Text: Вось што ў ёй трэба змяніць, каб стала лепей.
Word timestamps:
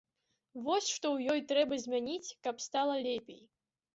Вось 0.67 0.87
што 0.93 1.05
ў 1.15 1.35
ёй 1.35 1.41
трэба 1.51 1.79
змяніць, 1.83 2.35
каб 2.47 2.55
стала 2.67 2.95
лепей. 3.09 3.41